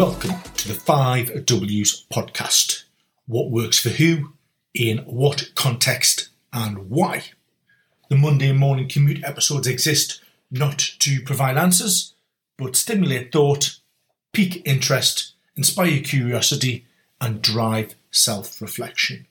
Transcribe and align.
Welcome 0.00 0.40
to 0.54 0.66
the 0.66 0.80
5Ws 0.80 2.06
podcast. 2.08 2.84
What 3.26 3.50
works 3.50 3.78
for 3.78 3.90
who, 3.90 4.32
in 4.72 5.00
what 5.00 5.50
context, 5.54 6.30
and 6.54 6.88
why. 6.88 7.24
The 8.08 8.16
Monday 8.16 8.52
morning 8.52 8.88
commute 8.88 9.22
episodes 9.22 9.66
exist 9.66 10.22
not 10.50 10.78
to 11.00 11.20
provide 11.20 11.58
answers, 11.58 12.14
but 12.56 12.76
stimulate 12.76 13.30
thought, 13.30 13.76
pique 14.32 14.62
interest, 14.64 15.34
inspire 15.54 16.00
curiosity, 16.00 16.86
and 17.20 17.42
drive 17.42 17.94
self 18.10 18.62
reflection. 18.62 19.26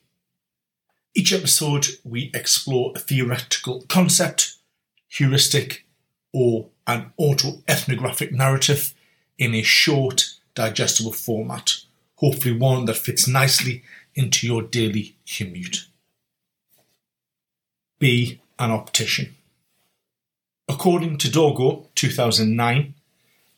Each 1.15 1.33
episode, 1.33 1.87
we 2.03 2.29
explore 2.35 2.93
a 2.95 2.99
theoretical 2.99 3.85
concept, 3.89 4.57
heuristic, 5.07 5.87
or 6.31 6.67
an 6.85 7.11
autoethnographic 7.19 8.31
narrative 8.31 8.93
in 9.39 9.55
a 9.55 9.63
short, 9.63 10.35
digestible 10.59 11.13
format, 11.13 11.77
hopefully 12.15 12.53
one 12.53 12.83
that 12.83 12.97
fits 12.97 13.29
nicely 13.29 13.81
into 14.13 14.45
your 14.45 14.61
daily 14.61 15.15
commute. 15.25 15.87
Be 17.97 18.41
an 18.59 18.71
optician. 18.71 19.35
According 20.67 21.17
to 21.19 21.29
Dorgo 21.29 21.87
2009, 21.95 22.93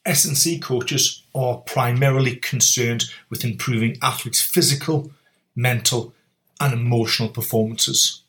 S&C 0.06 0.60
coaches 0.60 1.24
are 1.34 1.58
primarily 1.58 2.36
concerned 2.36 3.06
with 3.32 3.44
improving 3.44 3.98
athletes' 4.04 4.42
physical, 4.42 5.12
mental, 5.56 6.14
and 6.60 6.72
emotional 6.72 7.30
performances. 7.30 8.22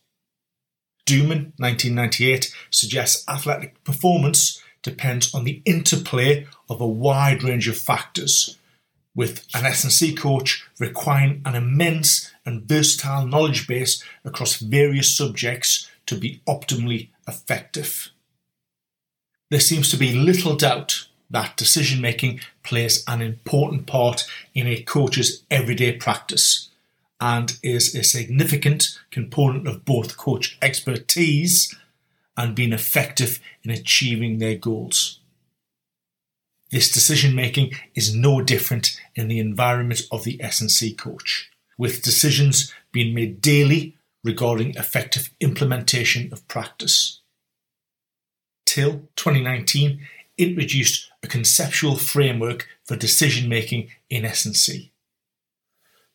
Duman 1.04 1.52
1998 1.58 2.54
suggests 2.70 3.28
athletic 3.28 3.84
performance 3.84 4.62
depends 4.82 5.34
on 5.34 5.44
the 5.44 5.62
interplay 5.64 6.46
of 6.68 6.80
a 6.80 6.86
wide 6.86 7.42
range 7.42 7.68
of 7.68 7.78
factors, 7.78 8.58
with 9.14 9.46
an 9.54 9.66
S&C 9.66 10.14
coach 10.14 10.64
requiring 10.78 11.42
an 11.44 11.54
immense 11.54 12.30
and 12.44 12.62
versatile 12.62 13.26
knowledge 13.26 13.66
base 13.66 14.02
across 14.24 14.56
various 14.56 15.16
subjects 15.16 15.90
to 16.06 16.16
be 16.16 16.40
optimally 16.46 17.08
effective. 17.28 18.10
There 19.50 19.60
seems 19.60 19.90
to 19.90 19.96
be 19.96 20.14
little 20.14 20.56
doubt 20.56 21.06
that 21.30 21.56
decision 21.56 22.00
making 22.00 22.40
plays 22.62 23.04
an 23.06 23.22
important 23.22 23.86
part 23.86 24.26
in 24.54 24.66
a 24.66 24.82
coach's 24.82 25.44
everyday 25.50 25.92
practice 25.92 26.68
and 27.20 27.58
is 27.62 27.94
a 27.94 28.02
significant 28.02 28.98
component 29.10 29.66
of 29.68 29.84
both 29.84 30.16
coach 30.16 30.58
expertise 30.60 31.74
and 32.36 32.54
being 32.54 32.72
effective 32.72 33.40
in 33.62 33.70
achieving 33.70 34.38
their 34.38 34.56
goals. 34.56 35.20
This 36.72 36.90
decision 36.90 37.34
making 37.34 37.74
is 37.94 38.16
no 38.16 38.40
different 38.40 38.98
in 39.14 39.28
the 39.28 39.38
environment 39.38 40.02
of 40.10 40.24
the 40.24 40.42
S&C 40.42 40.94
coach, 40.94 41.50
with 41.76 42.02
decisions 42.02 42.72
being 42.92 43.14
made 43.14 43.42
daily 43.42 43.98
regarding 44.24 44.74
effective 44.76 45.30
implementation 45.38 46.32
of 46.32 46.48
practice. 46.48 47.20
Till 48.64 49.02
2019 49.16 50.00
introduced 50.38 51.10
a 51.22 51.26
conceptual 51.26 51.96
framework 51.96 52.66
for 52.86 52.96
decision 52.96 53.50
making 53.50 53.90
in 54.08 54.24
S&C. 54.24 54.92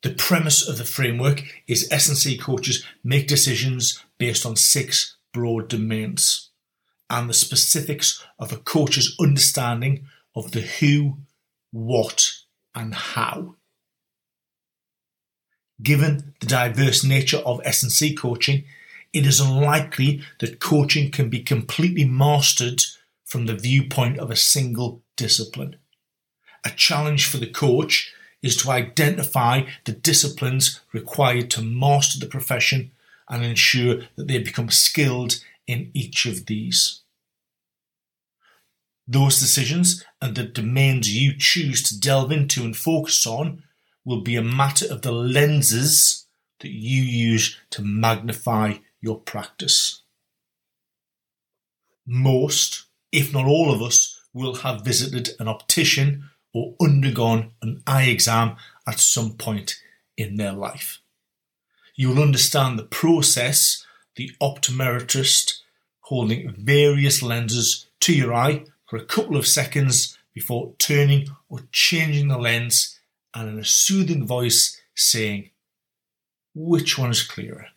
The 0.02 0.16
premise 0.16 0.68
of 0.68 0.80
the 0.80 0.86
framework 0.86 1.44
is 1.68 1.88
S&C 1.92 2.36
coaches 2.36 2.84
make 3.04 3.28
decisions 3.28 4.04
based 4.18 4.44
on 4.44 4.56
six 4.56 5.18
broad 5.34 5.68
domains 5.68 6.50
and 7.12 7.30
the 7.30 7.34
specifics 7.36 8.24
of 8.40 8.52
a 8.52 8.58
coach's 8.58 9.16
understanding 9.20 10.08
of 10.38 10.52
the 10.52 10.62
who, 10.62 11.18
what, 11.72 12.32
and 12.76 12.94
how. 12.94 13.56
Given 15.82 16.34
the 16.40 16.48
diverse 16.48 17.04
nature 17.04 17.38
of 17.38 17.62
S&C 17.64 18.16
coaching, 18.16 18.64
it 19.14 19.26
is 19.26 19.40
unlikely 19.40 20.22
that 20.40 20.60
coaching 20.60 21.12
can 21.12 21.30
be 21.30 21.42
completely 21.42 22.06
mastered 22.06 22.84
from 23.26 23.46
the 23.46 23.56
viewpoint 23.56 24.20
of 24.20 24.30
a 24.30 24.36
single 24.36 25.02
discipline. 25.16 25.78
A 26.64 26.70
challenge 26.70 27.26
for 27.26 27.38
the 27.38 27.50
coach 27.50 28.14
is 28.44 28.56
to 28.58 28.70
identify 28.70 29.64
the 29.86 29.92
disciplines 29.92 30.82
required 30.94 31.50
to 31.52 31.62
master 31.62 32.20
the 32.20 32.28
profession 32.28 32.92
and 33.28 33.44
ensure 33.44 34.02
that 34.16 34.28
they 34.28 34.38
become 34.38 34.70
skilled 34.70 35.44
in 35.66 35.90
each 35.94 36.26
of 36.26 36.46
these. 36.46 37.02
Those 39.08 39.40
decisions 39.40 40.04
and 40.22 40.36
the 40.36 40.44
domains 40.44 41.10
you 41.10 41.34
choose 41.38 41.82
to 41.84 42.00
delve 42.00 42.32
into 42.32 42.64
and 42.64 42.76
focus 42.76 43.26
on 43.26 43.64
will 44.04 44.22
be 44.22 44.36
a 44.36 44.42
matter 44.42 44.86
of 44.92 45.02
the 45.02 45.12
lenses 45.12 46.26
that 46.60 46.72
you 46.72 47.02
use 47.02 47.58
to 47.70 47.82
magnify 47.82 48.76
your 49.00 49.20
practice. 49.20 50.02
Most, 52.06 52.86
if 53.12 53.34
not 53.34 53.46
all 53.46 53.72
of 53.72 53.82
us, 53.82 54.22
will 54.34 54.56
have 54.56 54.84
visited 54.84 55.30
an 55.40 55.48
optician 55.48 56.30
or 56.54 56.76
undergone 56.82 57.52
an 57.62 57.84
eye 57.86 58.06
exam 58.06 58.56
at 58.88 59.00
some 59.00 59.34
point 59.34 59.80
in 60.18 60.36
their 60.36 60.54
life. 60.54 61.00
You 61.96 62.10
will 62.10 62.22
understand 62.22 62.78
the 62.78 62.84
process, 62.84 63.86
the 64.16 64.32
optometrist 64.42 65.62
holding 66.02 66.54
various 66.58 67.22
lenses 67.22 67.88
to 68.02 68.14
your 68.14 68.34
eye 68.34 68.64
for 68.88 68.98
a 68.98 69.06
couple 69.06 69.38
of 69.38 69.48
seconds 69.48 70.18
before 70.34 70.74
turning 70.78 71.28
or 71.50 71.62
changing 71.72 72.28
the 72.28 72.38
lens 72.38 73.00
and 73.34 73.50
in 73.50 73.60
a 73.60 73.66
soothing 73.66 74.26
voice 74.26 74.80
saying, 74.96 75.50
which 76.56 76.98
one 76.98 77.12
is 77.12 77.22
clearer? 77.22 77.68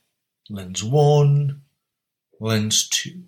Lens 0.48 0.82
1, 0.82 1.60
lens 2.40 2.88
2. 2.88 3.22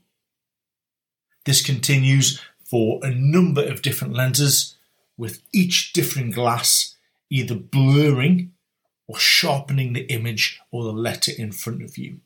This 1.45 1.65
continues 1.65 2.41
for 2.65 3.01
a 3.03 3.11
number 3.11 3.65
of 3.65 3.83
different 3.83 4.15
lenses 4.15 4.77
with 5.17 5.43
each 5.53 5.93
different 5.93 6.35
glass 6.35 6.97
either 7.31 7.55
blurring 7.55 8.53
or 9.07 9.19
sharpening 9.19 9.95
the 9.95 10.05
image 10.13 10.61
or 10.71 10.85
the 10.85 10.93
letter 10.93 11.33
in 11.37 11.51
front 11.51 11.83
of 11.83 11.97
you. 11.97 12.21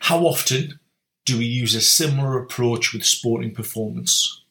How 0.00 0.20
often 0.26 0.78
do 1.24 1.38
we 1.38 1.44
use 1.44 1.74
a 1.74 1.80
similar 1.80 2.38
approach 2.38 2.92
with 2.92 3.04
sporting 3.04 3.54
performance? 3.54 4.42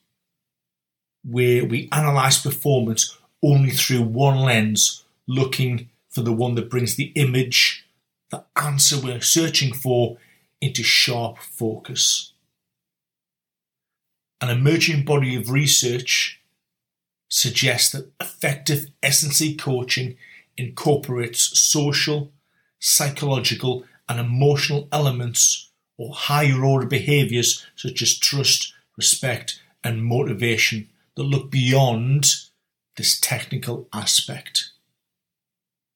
Where 1.24 1.66
we 1.66 1.90
analyse 1.92 2.42
performance 2.42 3.18
only 3.44 3.72
through 3.72 4.04
one 4.04 4.38
lens, 4.38 5.04
looking 5.28 5.90
for 6.10 6.22
the 6.22 6.34
one 6.34 6.56
that 6.56 6.70
brings 6.70 6.96
the 6.96 7.12
image, 7.16 7.86
the 8.30 8.44
answer 8.56 8.98
we're 9.00 9.22
searching 9.22 9.74
for, 9.74 10.18
into 10.62 10.84
sharp 10.84 11.40
focus. 11.40 12.34
An 14.40 14.50
emerging 14.50 15.06
body 15.06 15.36
of 15.36 15.52
research 15.52 16.40
suggests 17.30 17.92
that 17.92 18.12
effective 18.20 18.88
S&C 19.02 19.56
coaching 19.56 20.18
incorporates 20.58 21.60
social, 21.60 22.32
psychological, 22.80 23.86
and 24.08 24.20
emotional 24.20 24.88
elements 24.92 25.71
or 25.98 26.14
higher 26.14 26.64
order 26.64 26.88
behaviours 26.88 27.66
such 27.76 28.02
as 28.02 28.18
trust, 28.18 28.74
respect, 28.98 29.62
and 29.84 30.04
motivation 30.04 30.90
that 31.16 31.24
look 31.24 31.52
beyond 31.52 32.26
this 32.98 33.20
technical 33.20 33.88
aspect. 33.94 34.72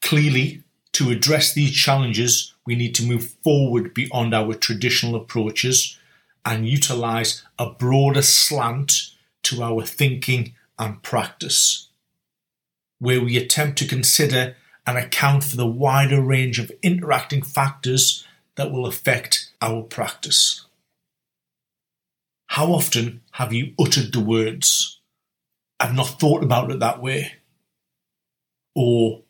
Clearly, 0.02 0.64
to 0.94 1.10
address 1.10 1.54
these 1.54 1.74
challenges, 1.74 2.54
we 2.66 2.76
need 2.76 2.96
to 2.96 3.06
move 3.06 3.36
forward 3.44 3.94
beyond 3.94 4.34
our 4.34 4.54
traditional 4.54 5.16
approaches 5.16 6.00
and 6.46 6.70
utilise 6.70 7.44
a 7.58 7.70
broader 7.70 8.22
slant 8.22 9.12
to 9.44 9.62
our 9.62 9.84
thinking 9.84 10.54
and 10.78 11.02
practice, 11.02 11.90
where 13.00 13.22
we 13.22 13.38
attempt 13.38 13.78
to 13.80 13.88
consider 13.88 14.56
and 14.88 14.98
account 14.98 15.44
for 15.44 15.56
the 15.56 15.68
wider 15.68 16.22
range 16.22 16.60
of 16.60 16.72
interacting 16.82 17.42
factors 17.42 18.26
that 18.56 18.72
will 18.72 18.86
affect 18.86 19.45
our 19.62 19.84
practice. 19.84 20.66
How 22.48 22.68
often 22.68 23.22
have 23.32 23.52
you 23.52 23.74
uttered 23.80 24.14
the 24.14 24.20
words, 24.20 25.02
I've 25.80 25.96
not 25.96 26.20
thought 26.20 26.44
about 26.44 26.72
it 26.72 26.80
that 26.80 27.02
way? 27.02 27.34
Or, 28.76 29.24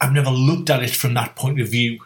I've 0.00 0.12
never 0.12 0.30
looked 0.30 0.70
at 0.70 0.82
it 0.82 0.90
from 0.90 1.14
that 1.14 1.36
point 1.36 1.60
of 1.60 1.68
view. 1.68 2.00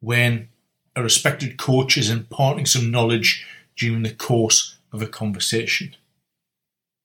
When 0.00 0.48
a 0.94 1.02
respected 1.02 1.56
coach 1.58 1.96
is 1.96 2.10
imparting 2.10 2.66
some 2.66 2.90
knowledge 2.90 3.46
during 3.76 4.02
the 4.02 4.14
course 4.14 4.76
of 4.92 5.00
a 5.00 5.06
conversation. 5.06 5.96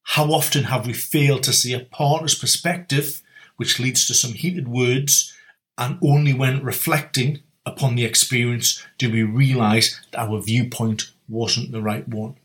How 0.04 0.32
often 0.32 0.66
have 0.66 0.88
we 0.88 0.94
failed 0.94 1.44
to 1.44 1.54
see 1.54 1.74
a 1.74 1.82
partner's 1.82 2.36
perspective, 2.36 3.22
which 3.58 3.80
leads 3.80 4.06
to 4.08 4.14
some 4.14 4.34
heated 4.34 4.68
words, 4.68 5.34
and 5.78 6.00
only 6.02 6.34
when 6.34 6.64
reflecting 6.64 7.44
upon 7.68 7.96
the 7.96 8.06
experience 8.06 8.84
do 8.98 9.12
we 9.12 9.24
realise 9.24 10.00
that 10.12 10.20
our 10.20 10.42
viewpoint 10.42 11.12
wasn't 11.28 11.72
the 11.72 11.82
right 11.82 12.08
one? 12.08 12.36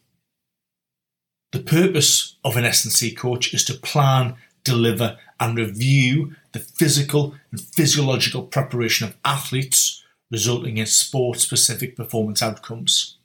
The 1.52 1.60
purpose 1.60 2.36
of 2.44 2.56
an 2.56 2.64
S&C 2.64 3.14
coach 3.14 3.54
is 3.54 3.64
to 3.66 3.74
plan, 3.74 4.36
deliver, 4.64 5.18
and 5.38 5.56
review 5.56 6.34
the 6.52 6.58
physical 6.58 7.34
and 7.50 7.60
physiological 7.60 8.42
preparation 8.42 9.06
of 9.06 9.16
athletes, 9.24 10.02
resulting 10.30 10.78
in 10.78 10.86
sport 10.86 11.38
specific 11.38 11.94
performance 11.94 12.42
outcomes. 12.42 13.18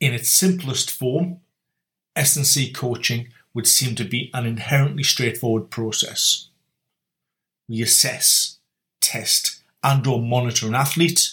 In 0.00 0.12
its 0.12 0.30
simplest 0.30 0.90
form, 0.90 1.40
S&C 2.16 2.72
coaching 2.72 3.28
would 3.54 3.66
seem 3.66 3.94
to 3.94 4.04
be 4.04 4.30
an 4.34 4.46
inherently 4.46 5.02
straightforward 5.02 5.70
process. 5.70 6.48
We 7.68 7.82
assess, 7.82 8.58
test, 9.00 9.55
and 9.86 10.04
or 10.04 10.20
monitor 10.20 10.66
an 10.66 10.74
athlete, 10.74 11.30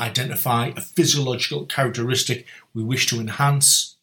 identify 0.00 0.68
a 0.68 0.80
physiological 0.80 1.66
characteristic 1.66 2.46
we 2.72 2.82
wish 2.82 3.06
to 3.06 3.20
enhance, 3.20 3.96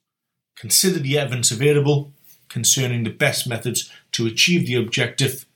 consider 0.55 0.99
the 0.99 1.17
evidence 1.17 1.49
available 1.49 2.13
concerning 2.47 3.03
the 3.03 3.09
best 3.09 3.47
methods 3.47 3.91
to 4.11 4.27
achieve 4.27 4.67
the 4.67 4.75
objective, 4.75 5.47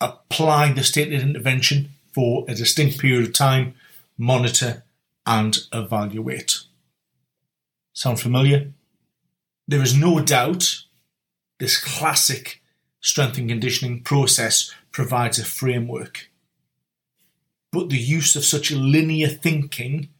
apply 0.00 0.72
the 0.72 0.82
stated 0.82 1.20
intervention 1.20 1.90
for 2.14 2.46
a 2.48 2.54
distinct 2.54 2.98
period 2.98 3.26
of 3.26 3.34
time, 3.34 3.74
monitor 4.16 4.82
and 5.26 5.58
evaluate. 5.72 6.60
Sound 7.92 8.20
familiar? 8.20 8.72
There 9.68 9.82
is 9.82 9.94
no 9.94 10.20
doubt 10.20 10.84
this 11.58 11.78
classic 11.78 12.62
strength 13.00 13.36
and 13.36 13.50
conditioning 13.50 14.02
process 14.02 14.74
provides 14.92 15.38
a 15.38 15.44
framework. 15.44 16.30
But 17.74 17.88
the 17.88 17.98
use 17.98 18.36
of 18.36 18.44
such 18.44 18.70
linear 18.70 19.26
thinking 19.26 20.10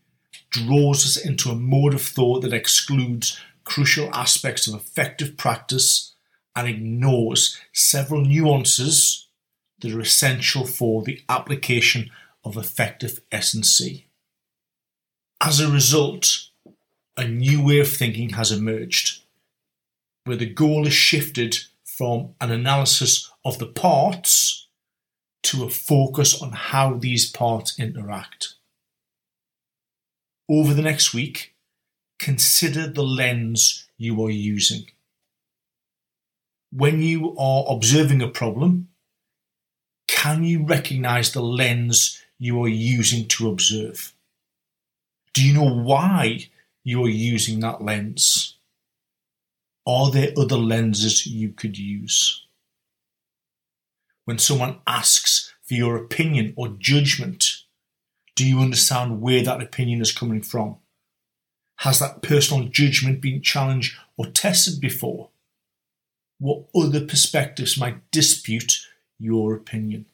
draws 0.51 1.07
us 1.07 1.17
into 1.17 1.51
a 1.51 1.55
mode 1.55 1.95
of 1.95 2.03
thought 2.03 2.43
that 2.43 2.53
excludes 2.53 3.41
crucial 3.63 4.13
aspects 4.13 4.67
of 4.67 4.75
effective 4.75 5.37
practice 5.37 6.17
and 6.57 6.67
ignores 6.67 7.57
several 7.73 8.23
nuances 8.25 9.29
that 9.81 9.93
are 9.93 10.01
essential 10.01 10.67
for 10.67 11.05
the 11.05 11.23
application 11.29 12.11
of 12.45 12.57
effective 12.57 13.21
S&C. 13.31 14.09
As 15.41 15.61
a 15.61 15.71
result, 15.71 16.49
a 17.17 17.29
new 17.29 17.65
way 17.65 17.79
of 17.79 17.89
thinking 17.89 18.31
has 18.31 18.51
emerged, 18.51 19.23
where 20.25 20.37
the 20.37 20.53
goal 20.53 20.89
is 20.89 20.93
shifted 20.93 21.59
from 21.85 22.35
an 22.41 22.51
analysis 22.51 23.31
of 23.45 23.61
the 23.61 23.67
parts 23.67 24.54
to 25.45 25.65
a 25.65 25.71
focus 25.71 26.41
on 26.41 26.53
how 26.53 26.95
these 26.95 27.31
parts 27.31 27.79
interact. 27.79 28.55
Over 30.49 30.75
the 30.75 30.83
next 30.83 31.15
week, 31.15 31.55
consider 32.19 32.89
the 32.89 33.03
lens 33.03 33.89
you 33.97 34.23
are 34.25 34.31
using. 34.31 34.87
When 36.73 37.03
you 37.03 37.37
are 37.39 37.65
observing 37.69 38.21
a 38.23 38.29
problem, 38.29 38.89
can 40.09 40.45
you 40.45 40.65
recognize 40.65 41.33
the 41.33 41.43
lens 41.43 42.23
you 42.39 42.63
are 42.63 42.69
using 42.69 43.29
to 43.29 43.49
observe? 43.49 44.13
Do 45.35 45.47
you 45.47 45.55
know 45.55 45.83
why 45.83 46.49
you 46.83 47.05
are 47.05 47.09
using 47.09 47.61
that 47.61 47.83
lens? 47.83 48.57
Are 49.87 50.11
there 50.11 50.33
other 50.37 50.57
lenses 50.57 51.27
you 51.27 51.51
could 51.51 51.77
use? 51.77 52.44
When 54.25 54.39
someone 54.39 54.81
asks 54.87 55.53
for 55.63 55.75
your 55.75 55.97
opinion 55.97 56.55
or 56.57 56.69
judgment, 56.79 57.45
do 58.37 58.47
you 58.47 58.61
understand 58.61 59.21
where 59.21 59.43
that 59.43 59.63
opinion 59.63 60.01
is 60.01 60.13
coming 60.13 60.43
from? 60.43 60.77
Has 61.79 61.99
that 61.99 62.23
personal 62.23 62.69
judgment 62.69 63.21
been 63.21 63.43
challenged 63.43 63.97
or 64.17 64.27
tested 64.27 64.81
before? 64.81 65.31
What 66.39 66.67
other 66.75 67.05
perspectives 67.05 67.79
might 67.79 68.11
dispute 68.11 68.81
your 69.19 69.55
opinion? 69.55 70.07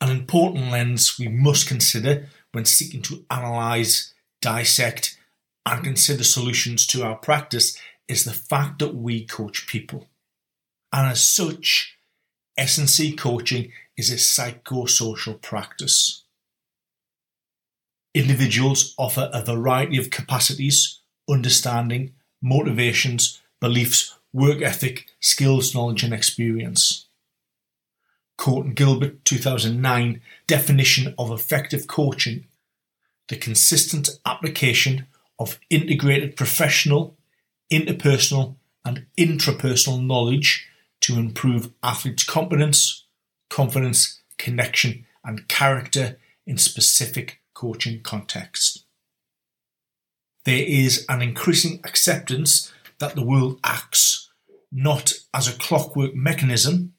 An 0.00 0.10
important 0.10 0.70
lens 0.70 1.18
we 1.18 1.28
must 1.28 1.68
consider 1.68 2.28
when 2.52 2.64
seeking 2.64 3.02
to 3.02 3.24
analyse 3.30 4.14
dissect, 4.40 5.18
and 5.66 5.84
consider 5.84 6.24
solutions 6.24 6.86
to 6.86 7.02
our 7.04 7.16
practice 7.16 7.78
is 8.08 8.24
the 8.24 8.32
fact 8.32 8.78
that 8.78 8.94
we 8.94 9.24
coach 9.24 9.66
people. 9.66 10.08
And 10.92 11.08
as 11.08 11.22
such, 11.22 11.96
S&C 12.56 13.14
coaching 13.14 13.72
is 13.96 14.10
a 14.10 14.16
psychosocial 14.16 15.40
practice. 15.40 16.24
Individuals 18.14 18.94
offer 18.98 19.30
a 19.32 19.44
variety 19.44 19.96
of 19.96 20.10
capacities, 20.10 21.00
understanding, 21.28 22.12
motivations, 22.42 23.40
beliefs, 23.60 24.18
work 24.32 24.62
ethic, 24.62 25.06
skills, 25.20 25.74
knowledge, 25.74 26.02
and 26.02 26.12
experience. 26.12 27.06
Côté 28.38 28.74
Gilbert 28.74 29.24
2009 29.24 30.20
definition 30.46 31.14
of 31.18 31.30
effective 31.30 31.86
coaching 31.86 32.46
the 33.30 33.36
consistent 33.36 34.10
application 34.26 35.06
of 35.38 35.60
integrated 35.70 36.36
professional, 36.36 37.16
interpersonal, 37.72 38.56
and 38.84 39.06
intrapersonal 39.16 40.04
knowledge 40.04 40.66
to 41.02 41.18
improve 41.18 41.72
athletes' 41.82 42.24
competence, 42.24 43.04
confidence, 43.48 44.20
connection, 44.38 45.06
and 45.24 45.48
character 45.48 46.18
in 46.46 46.58
specific 46.58 47.40
coaching 47.54 48.02
contexts. 48.02 48.84
There 50.44 50.64
is 50.64 51.04
an 51.08 51.22
increasing 51.22 51.80
acceptance 51.84 52.72
that 52.98 53.14
the 53.14 53.24
world 53.24 53.60
acts 53.64 54.30
not 54.72 55.12
as 55.34 55.48
a 55.48 55.58
clockwork 55.58 56.14
mechanism, 56.14 56.94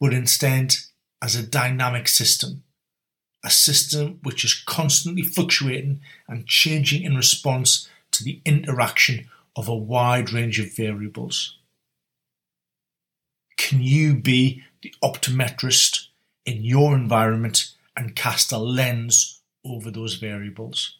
but 0.00 0.12
instead 0.12 0.74
as 1.22 1.34
a 1.34 1.46
dynamic 1.46 2.08
system 2.08 2.64
a 3.46 3.50
system 3.50 4.18
which 4.24 4.44
is 4.44 4.60
constantly 4.66 5.22
fluctuating 5.22 6.00
and 6.28 6.48
changing 6.48 7.04
in 7.04 7.14
response 7.14 7.88
to 8.10 8.24
the 8.24 8.40
interaction 8.44 9.28
of 9.54 9.68
a 9.68 9.76
wide 9.76 10.32
range 10.32 10.58
of 10.58 10.74
variables. 10.76 11.56
Can 13.56 13.82
you 13.82 14.14
be 14.14 14.62
the 14.82 14.94
optometrist 15.02 16.06
in 16.44 16.64
your 16.64 16.94
environment 16.94 17.72
and 17.96 18.14
cast 18.14 18.52
a 18.52 18.58
lens 18.58 19.40
over 19.64 19.90
those 19.90 20.14
variables? 20.14 20.98